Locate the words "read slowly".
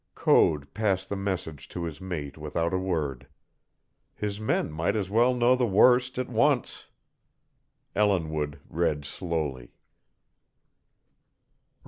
8.67-9.75